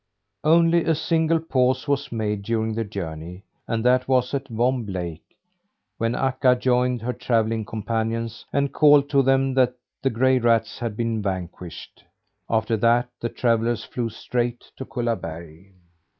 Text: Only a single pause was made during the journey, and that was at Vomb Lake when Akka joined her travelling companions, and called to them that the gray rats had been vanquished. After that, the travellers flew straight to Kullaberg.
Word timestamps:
Only 0.43 0.83
a 0.85 0.95
single 0.95 1.39
pause 1.39 1.87
was 1.87 2.11
made 2.11 2.41
during 2.41 2.73
the 2.73 2.83
journey, 2.83 3.43
and 3.67 3.85
that 3.85 4.07
was 4.07 4.33
at 4.33 4.47
Vomb 4.49 4.87
Lake 4.87 5.37
when 5.99 6.15
Akka 6.15 6.55
joined 6.55 7.03
her 7.03 7.13
travelling 7.13 7.65
companions, 7.65 8.43
and 8.51 8.73
called 8.73 9.11
to 9.11 9.21
them 9.21 9.53
that 9.53 9.75
the 10.01 10.09
gray 10.09 10.39
rats 10.39 10.79
had 10.79 10.97
been 10.97 11.21
vanquished. 11.21 12.03
After 12.49 12.75
that, 12.77 13.09
the 13.19 13.29
travellers 13.29 13.83
flew 13.83 14.09
straight 14.09 14.71
to 14.77 14.85
Kullaberg. 14.85 15.71